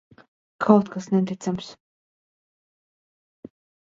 Kaut 0.63 0.87
kas 0.95 1.07
neticams! 1.11 1.69